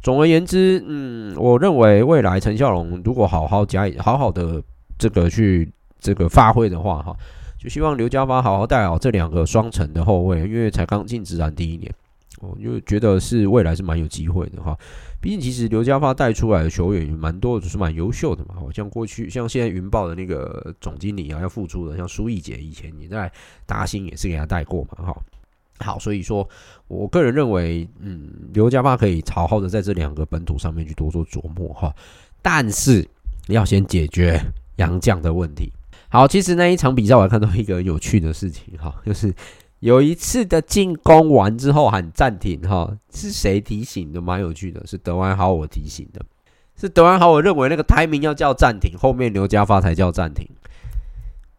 [0.02, 4.62] 总而言之，嗯，我认为未来陈孝龙如果好好加以好好的
[4.98, 7.16] 这个去这个发挥的话哈。
[7.58, 11.92] 就希望刘家发好好带好这两个双城的后卫，因为才刚进职篮第一年，
[12.40, 14.76] 我就觉得是未来是蛮有机会的哈。
[15.20, 18.54] 毕竟其实刘家发带出来的球员也蛮多，就是蛮优秀的嘛。
[18.54, 23.30] 好像过去像现在云豹的那个总经理啊，要复出的，像苏奕杰以前也在
[23.66, 25.16] 达兴也是给他带过嘛哈。
[25.80, 26.48] 好，所以说
[26.88, 31.94] 我个人认为，嗯，刘家发可以好好的在这两个本土上面去多做琢磨哈，
[32.42, 33.06] 但是
[33.46, 34.40] 要先解决
[34.76, 35.72] 洋将的问题。
[36.08, 39.32] 好，其实那一场比赛我还看到一个有趣的事情哈，就是
[39.80, 44.20] 有一次的进攻完之后喊暂停哈，是谁提醒的？
[44.20, 46.20] 蛮有趣的，是德安豪我提醒的，
[46.76, 50.48] 是德安豪我认为那个 timing 要叫暂停，后面刘家发才叫暂停。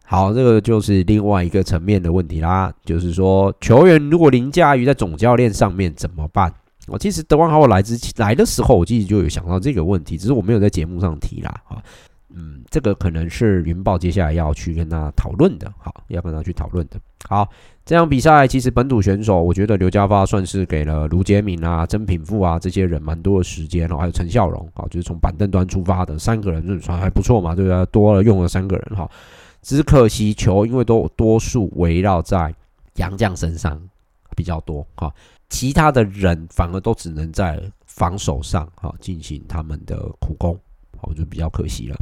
[0.04, 6.52] 好，这个就是另外一个层面的问题啦，就是说球员如果凌驾于在总教练上面怎么办？
[6.88, 11.60] 我其实德万豪我来之来的时候，我其实就有想到这个问题，只是我没有在节目上提啦。
[11.64, 11.80] 哈，
[12.34, 16.98] 嗯，这个可能是云豹接下来要去跟他讨论的，好，要跟他去讨论的。
[17.28, 17.48] 好，
[17.90, 27.84] 这场比赛其实本土选手，我觉得刘家发算是给了卢杰敏啊、曾品富啊这些人蛮多的时间哦，还有陈孝荣，啊，就是从板凳端出发的三个人，就算还不错嘛，对不对？
[27.86, 29.10] 多了用了三个人哈。
[29.60, 32.54] 只可惜球，因为都多数围绕在
[32.94, 33.76] 杨将身上
[34.36, 35.12] 比较多哈，
[35.48, 40.56] 其他的人反而都只能在防守上哈进行他们的苦工，
[40.96, 41.98] 好，就比较可惜了。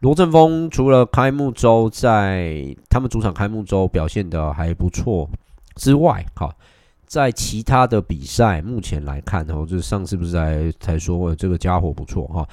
[0.00, 5.28] 罗振峰除了开幕周在他们主场开幕周表现得还不错
[5.76, 6.54] 之外，哈，
[7.06, 12.48] 在其他的比赛目前来看，哦，就是上次不是才才说过这个家伙不错哈，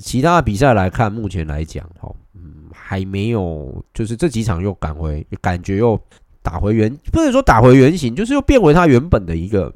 [0.00, 2.12] 其他的比赛来看，目前来讲，哈。
[2.36, 5.98] 嗯还没有，就是这几场又赶回，感觉又
[6.42, 9.72] 打回原，不能说打回原形，就是又变回他原本的一个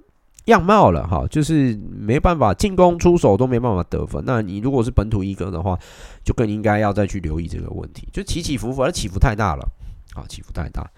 [0.48, 1.26] 样貌了哈。
[1.30, 4.22] 就是没办法进攻出手都没办法得分。
[4.26, 5.78] 那你如果是本土一哥的话，
[6.22, 8.08] 就更应该要再去留意这个问题。
[8.12, 9.66] 就起起伏伏，而起伏太大了
[10.14, 10.90] 啊，起伏太大。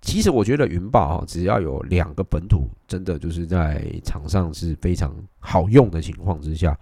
[0.00, 6.78] 其实我觉得云豹哈，只要有两个本土，真的就是在场上是非常好用的情况之下。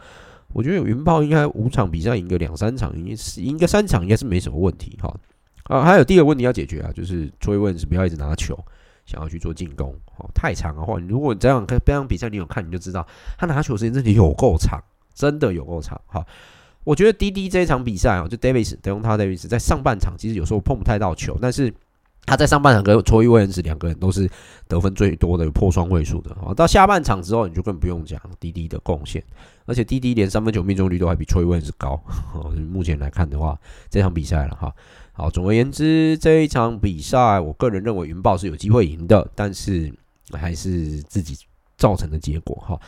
[0.52, 5.12] 我觉得云豹应该五场比赛赢个两三场，应该是赢个三场应该是没什么问题哈。
[5.64, 8.56] 啊，还有第二个问题要解决啊，就是追问是不要一直拿球
[9.06, 13.06] 想要去做进攻，哦，太长的话，如果你这样看这场比赛，你有看你就知道
[13.38, 14.78] 他拿球时间真的有够长，
[15.14, 16.22] 真的有够长哈。
[16.84, 21.72] 我觉得 DD 这一场比赛啊，就 Davis 德隆他 Davis 在上半场其实有时候碰不太到球，但是。
[22.28, 24.28] 他在上半场跟卓伊·威恩斯两个人都是
[24.66, 29.22] 得分最多的有破双位数的啊，到下半场之后你就更不用讲滴滴的贡献，
[29.64, 32.02] 而且滴滴连三分球命中率都还比卓伊·威恩斯高。
[32.68, 33.56] 目前来看的话，
[33.88, 34.74] 这场比赛了哈。
[35.16, 39.90] 好，总而言之，这一场比赛，我个人认为云豹是有机会赢的，但是
[40.32, 41.34] 还是自己
[41.78, 42.78] 造成的结果哈。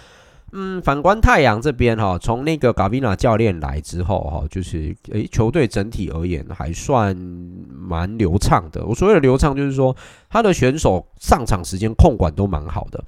[0.53, 8.85] 嗯，反观太阳这边哈，从那个嘎比纳教练来之后哈，就是诶，球队整体而言还算蛮流畅的。
[8.85, 9.97] 我所谓的流畅，就是说
[10.29, 13.03] 他的选手上场时间控管都蛮好的，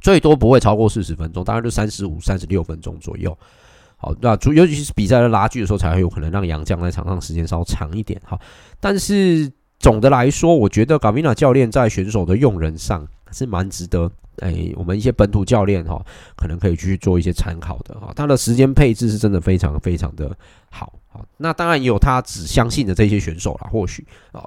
[0.00, 3.36] 最多不会超过四十分钟，大概就三十五、三十六分钟左右。
[4.00, 8.38] 好，那主尤其是比赛的拉锯的时候，才会有可能让杨将在场上时间稍长一点哈。
[8.80, 14.10] 但是总的来说，我觉得嘎比纳教练在选手的用人上是蛮值得。
[14.38, 16.02] 哎，我们一些本土教练哈，
[16.34, 18.10] 可能可以去做一些参考的哈。
[18.16, 20.34] 他的时间配置是真的非常非常的
[20.70, 20.90] 好。
[21.08, 24.42] 好，那当然也有他只相信的这些选手啦，或许啊，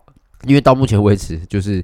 [0.46, 1.84] 因为到目前为止，就是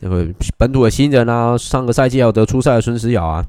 [0.00, 0.24] 这个
[0.56, 3.44] 本土的新人啊，上个赛季要得出赛的孙思瑶啊，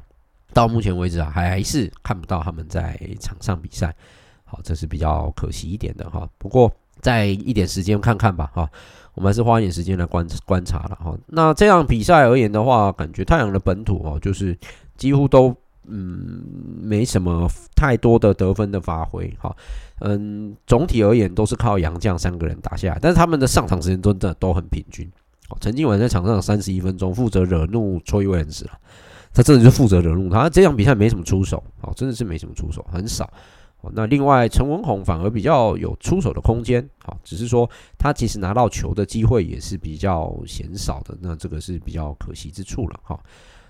[0.54, 3.96] 到目前为止啊，还是看不到他们在场上比赛。
[4.44, 6.28] 好，这是比较可惜一点的哈。
[6.38, 8.70] 不过再一点时间看看吧哈。
[9.14, 11.18] 我们还是花一点时间来观观察了哈。
[11.28, 14.58] 那这样比赛而言的话，感觉太阳的本土哦，就是
[14.96, 15.54] 几乎都
[15.86, 16.42] 嗯
[16.82, 19.54] 没什么太多的得分的发挥哈。
[20.00, 25.10] 嗯，总体而言都是靠洋将三个人打下来，但是他们的上场时间真的都很平均。
[25.60, 28.72] 陈金文在场上三十一分钟，负责惹怒崔维恩斯了。
[29.34, 30.50] 他真的是负责惹怒他。
[30.50, 33.32] 这场比赛没什么出手，哦，真的是没什么出手，很少。
[33.94, 43.18] 那另外陈文宏反而比较有出手的空间，好，只是说他其实拿到球的机会也是比较鲜少的，那这个是比较可惜之处了，哈。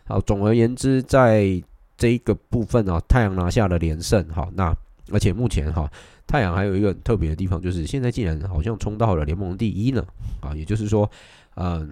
[0.05, 1.61] 好，总而言之，在
[1.95, 4.75] 这一个部分啊，太阳拿下了连胜，哈，那
[5.11, 5.87] 而且目前哈，
[6.25, 10.03] 太阳还有一个很特别的地方，就是现在竟然好像冲到了联盟第一呢，
[10.41, 11.07] 啊，也就是说，
[11.55, 11.87] 嗯。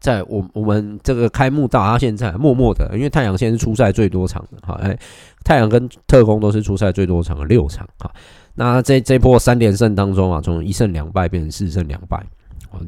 [0.00, 4.96] 在我我们这个开幕到他现在默默的，因为太阳现在是出赛最多场的哈，哎，
[5.44, 8.10] 太阳跟特工都是出赛最多场的六场哈。
[8.54, 12.24] 那这这波三连胜当中啊，从一胜两败变成四胜两败，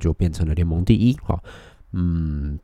[0.00, 1.38] 就变成了联盟第一哈。
[1.92, 2.58] 嗯，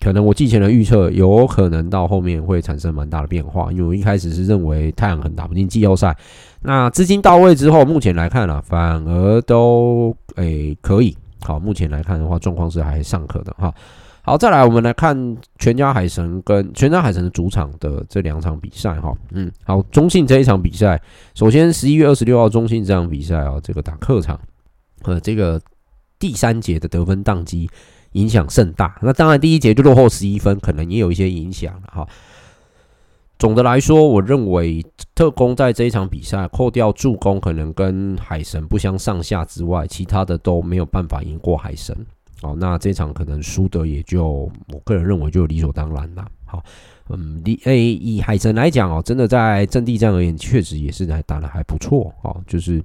[0.00, 6.16] 可能我季前的预测有可能到后面会产生蛮大的变化，因为我一开始是认为太阳很打不进季后赛，
[6.62, 11.16] 那资金到位之后，目前来看啊，反而都诶、欸、可以。
[11.46, 13.72] 好，目前来看的话，状况是还尚可的哈。
[14.22, 19.16] 好，再来我们来看全家海神跟全家海神的主场的这两场比赛哈。
[19.30, 21.00] 嗯，好，中信这一场比赛，
[21.36, 24.40] 首先十一月二十六号中信这场比赛啊，这个打客场，
[25.04, 25.60] 呃，这个
[26.18, 27.70] 第三节的得分当机
[28.14, 28.98] 影响甚大。
[29.00, 32.08] 那当然第一节就落后十一分，可能也有一些影响了哈。
[33.38, 34.84] 总的来说，我认为
[35.14, 41.94] 特工在这一场比赛，扣掉助攻可能跟海神不相上下之外，其他的都没有办法赢过海神。
[42.40, 46.26] 好，那这场可能输的也就我个人认为就理所当然了。
[46.44, 46.62] 好，
[47.10, 52.82] 嗯，以诶以海神来讲哦，真的在阵地战而言，确实也是来打的还不错哦，就是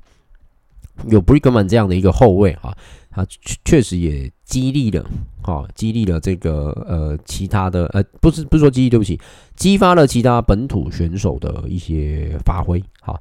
[1.08, 2.76] 有 Brigman 这样的一个后卫啊。
[3.14, 5.10] 他确确实也激励了，
[5.42, 9.18] 哈，激励了这个呃其他的呃不是不是说激励，对不起，
[9.56, 13.18] 激发了其他本土选手的一些发挥，哈，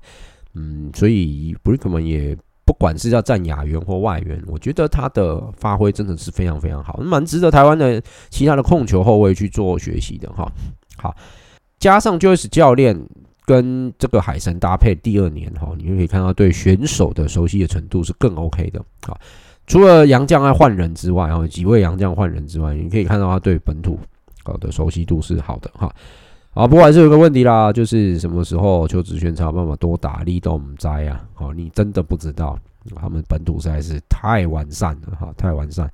[0.54, 10.50] 嗯，所以 BRICOM 也不管是要站亚援或外援，我觉得他的发挥真的是非常非常好，蛮值得台湾的其他的控球后卫去做学习的，哈，
[10.96, 11.14] 好，
[11.78, 13.00] 加上 Joyce 教练
[13.44, 19.16] 跟这个海神搭配第二年，哈，你就可以看到对选手的熟悉的程度是更 OK 的，好。
[19.70, 23.96] 除了杨将爱换人之外，然后几位杨将换人之外，你可以看到他对本土
[24.42, 25.88] 好的熟悉度是好的哈。
[26.54, 31.24] 啊，不过还是有个问题啦，就是什么时候邱子轩才有办法多打力都唔知啊？
[31.34, 32.58] 好，你真的不知道，
[32.96, 35.88] 他们本土实在是太完善了哈，太完善。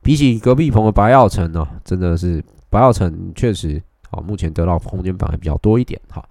[0.00, 6.24] 比起隔壁棚的白耀成呢，真的是白耀成确实好，目前得到空间反而比较多一点哈。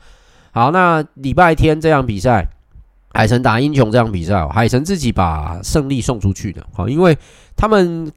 [0.53, 2.47] 好，那礼拜天这场比赛。
[3.15, 7.17] 海神打英雄这场比赛，海神自己把胜利送出去的，好，因为
[7.55, 8.11] 他们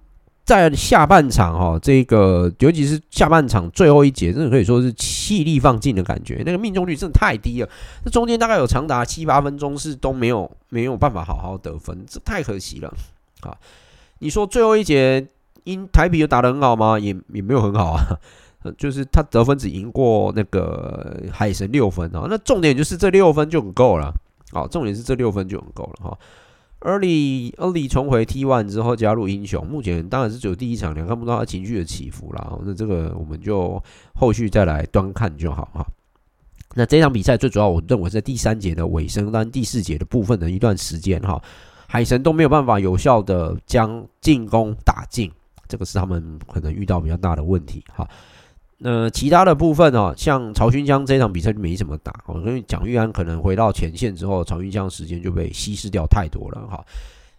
[0.45, 7.69] 在下半场哈，这个尤其是下半场最后一节，真的可以说是气力放尽的感觉，那个命中率真的太低了，
[8.05, 12.93] 这中间大概有长达七八分钟是都没有没有办法好好得分，这太可惜了
[13.43, 13.55] 啊！
[14.19, 15.25] 你说最后一节
[15.63, 16.99] 英台比有打得很好吗？
[16.99, 18.03] 也也没有很好啊，
[18.77, 24.13] 就是他得分只赢过那个海神六分啊，那重点就是这六分就很够了。
[24.53, 26.19] 好，重点是这六分就很够了哈。
[26.81, 32.59] Early Early 重回 T1 之后加入英雄，目前当然是只有第一场，你看不到他情绪的起伏啦。
[32.65, 33.83] 那这个我们就
[34.15, 35.85] 后续再来端看就好哈。
[36.75, 41.43] 那这场比赛最主要，我认为在第三节的尾声，但第四节的部分的一段时间哈，
[41.89, 45.33] 海神都没有办法有效的将进攻打进，
[45.67, 48.09] 这个是他们可能遇到比较大的问题哈。
[48.81, 56.85] 那其他的部分哦，像曹勋江这场比赛就没什么打哦，因为蒋玉安可能回到前线之后，曹勋江时间就被稀释掉太多了哈。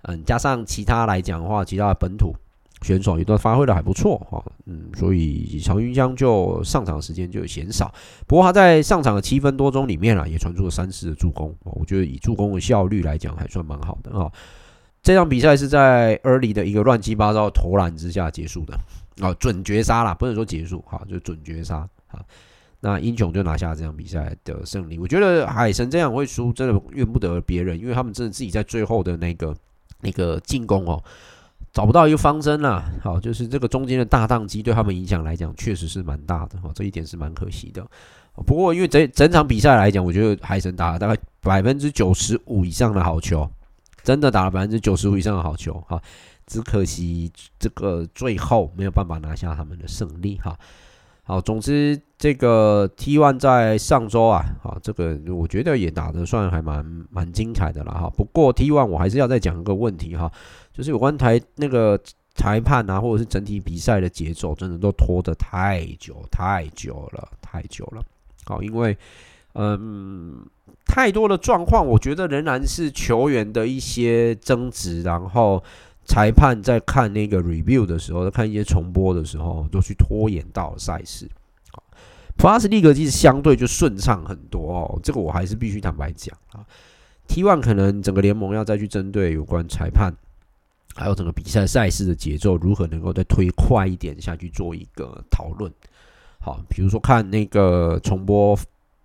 [0.02, 2.36] 嗯，加上其他来讲的话，其他的本土
[2.82, 4.44] 选手也都发挥的还不错哈。
[4.66, 7.94] 嗯，所以曹勋江就上场时间就嫌少。
[8.28, 14.30] 不过他在上场的七分多钟里面啊，也传出了三次的助攻，我觉得以助攻的效率来讲，还算蛮好的啊。
[15.02, 18.78] 这场比赛是在 early 的一个乱七八糟投篮之下结束的。
[19.22, 22.24] 哦，准绝杀啦，不能说结束，哈，就准绝杀，哈。
[22.82, 24.98] 那英雄就拿下这场比赛的胜利。
[24.98, 29.54] 我觉得海神这样会输，真的怨不得别人，因为他们真的自己在最后的那个
[30.00, 31.04] 那个进攻哦，
[31.74, 32.90] 找不到一个方针啦。
[33.04, 37.86] 好，就是这个中间的大宕机对他们影响来讲，确实是蛮大的，哈，这一点是蛮可惜的。
[38.46, 43.46] 不过因为整整场比赛来讲，我觉得海神打了大概百分之九十五以上的好球，
[44.04, 46.02] 真的打了百分之九十五以上的好球，哈。
[46.50, 50.58] 只可惜这个最后没有办法拿下他们的胜利哈。
[51.22, 58.10] 好，总之这个 T1 在上周啊，好，这个我觉得也打得算还蛮蛮精彩的了哈。
[58.10, 60.32] 不过 T1 我还是要再讲一个问题哈，
[60.74, 62.02] 就是有关台那个
[62.34, 68.02] 裁判啊，或者是整体比赛的节奏，真的都拖得太久太久了，太久了。
[68.46, 68.98] 好，因为
[69.54, 70.44] 嗯，
[70.84, 75.64] 太多的状况，我觉得仍然是球员的一些争执，然后。
[76.10, 81.30] 裁判在看那个 review 的时候，在看一些重播的时候，都去拖延到赛事。
[82.36, 86.66] Plus League 其实相对就顺畅很多哦，这个我还是必须坦白讲啊。
[87.28, 90.12] T1 可能整个联盟要再去针对有关裁判，
[90.96, 95.72] 还有整个比赛赛事的节奏如何能够再推快一点下去做一个讨论。
[96.40, 98.56] 好，比如说看那个重播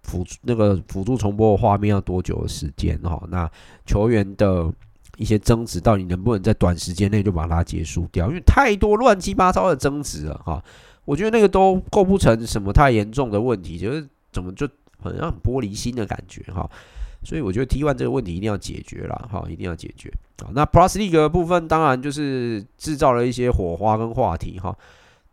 [0.04, 3.22] 辅那个辅助重播的画面要多久的时间哈？
[3.28, 3.50] 那
[3.84, 4.72] 球员的。
[5.16, 8.28] 一些争执到底能不能在短时间内就把它结束掉？
[8.28, 10.62] 因为太多乱七八糟的争执了哈，
[11.04, 14.68] 我觉得那个都构不成什么太严重的问题，就是怎么就
[15.00, 16.68] 好像很玻璃心的感觉哈。
[17.22, 20.12] 所以我觉得 T one 这个问题一定要解决了哈，一定要解决。
[20.42, 24.76] 好，那 Plus League 的部分当然就是制造了一些火花跟话题哈。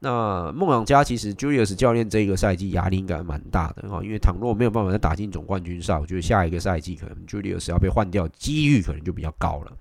[0.03, 9.71] 那梦想家其实 Julius 教练这个赛季压力应该蛮大的哈，因为倘若没有办法再打进总冠军赛，我觉得下一个赛季可能 Julius 要被换掉几率可能就比较高了。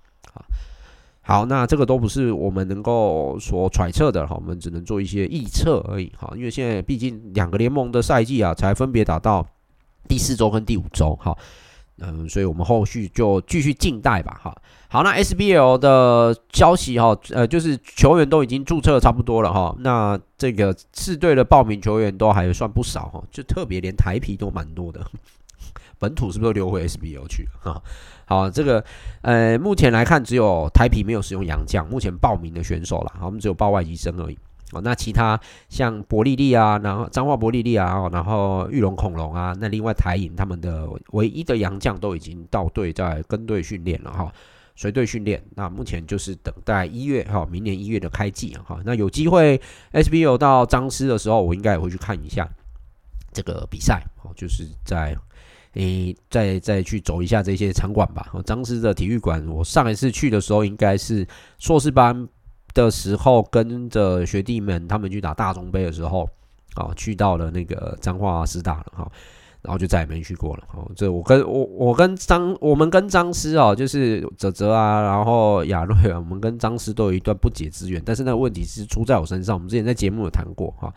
[1.22, 6.30] 好，那这个都不是我们能够所揣测的哈，我们只能做一些预测而已哈。
[6.36, 9.46] 因为现在毕竟两个联盟的赛季啊，才分别打到
[10.06, 11.34] 第四周跟第五周哈。
[12.00, 14.56] 嗯，所以我们后续就继续静待吧，哈。
[14.88, 19.74] 好，那 SBL 的消息哈，呃，就是球员都已经注册差不多了哈。
[19.78, 25.00] 那这个四队的报名球员都还算不少哈，就特别连台啤都蛮多的。
[26.00, 27.82] 本土是不是都流回 SBL 去了啊？
[28.24, 28.82] 好，这个
[29.22, 34.38] 呃，目前来看只有台啤没有使用洋将，目前报名的选手啦，我们只有报外籍生而已。
[34.72, 44.32] 哦，那其他像伯利利啊，然后彰化伯利利啊，然后玉龙恐龙啊，那另外台银他们的唯一的洋将都已经到队在跟队训练了哈。
[44.76, 48.80] 随队训练，那目前就是等待一月哈，明年一月的开季哈。
[48.82, 49.60] 那有机会
[49.92, 52.48] SBL 到彰师的时候，我应该也会去看一下
[53.30, 55.14] 这个比赛哦，就是在
[55.74, 58.32] 诶再再去走一下这些场馆吧。
[58.46, 61.26] 彰师的体育馆，我上一次去的时候应该是
[61.58, 62.26] 硕士班
[62.74, 66.28] 的时候，跟着学弟们他们去打大中杯的时候
[66.74, 69.10] 啊，去到了那个彰化师大了哈。
[69.62, 70.64] 然后就再也没去过了。
[70.72, 78.00] 哦，这我跟我我跟张我们跟张师哦，就是泽泽啊，然后亚瑞啊，我们跟张师都有一段不解之缘。
[78.02, 79.54] 但是那个问题是出在我身上。
[79.54, 80.90] 我们之前在节目有谈过哈。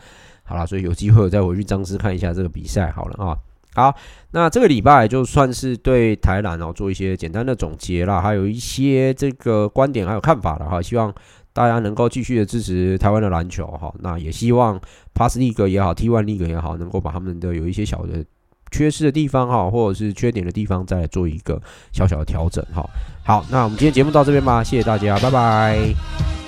[0.45, 3.38] 好了，所以有机会我再回去张师看一下这个比赛好了啊。
[3.76, 3.93] 好，
[4.32, 10.82] 那这个礼拜就算是对台南哦做一些简单的总结啦，还有一些这个观点还有看法了哈。
[10.82, 11.13] 希望
[11.54, 13.93] 大家能够继续的支持台湾的篮球哈。
[13.99, 14.78] 那也希望
[15.14, 18.26] Plus League 也好，T1 League 也好，能够把他们的有一些小的。
[18.72, 22.84] 缺失的地方哈，或者是缺点的地方，再做一个小小的调整哈。
[23.24, 26.42] 好，那我们今天节目到这边吧，谢谢大家，拜拜。